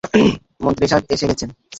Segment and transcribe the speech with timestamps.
[0.63, 1.49] মন্ত্রী সাহেব এসে গেছেন।